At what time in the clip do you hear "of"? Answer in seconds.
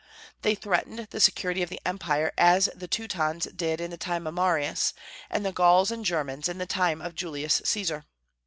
1.61-1.69, 4.25-4.33, 7.03-7.13